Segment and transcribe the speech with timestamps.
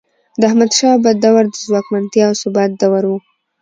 [0.39, 3.13] د احمدشاه بابا دور د ځواکمنتیا او ثبات دور و.